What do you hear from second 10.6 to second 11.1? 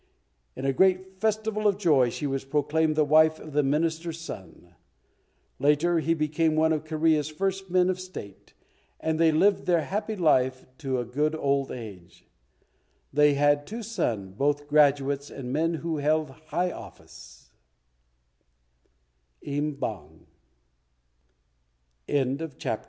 to a